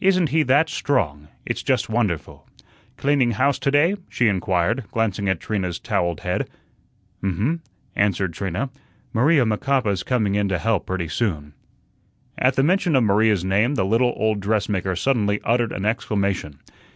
[0.00, 1.28] "Isn't he that strong!
[1.46, 2.48] It's just wonderful.
[2.96, 6.50] Cleaning house to day?" she inquired, glancing at Trina's towelled head.
[7.22, 7.60] "Um hum,"
[7.94, 8.70] answered Trina.
[9.12, 11.52] "Maria Macapa's coming in to help pretty soon."
[12.36, 16.58] At the mention of Maria's name the little old dressmaker suddenly uttered an exclamation.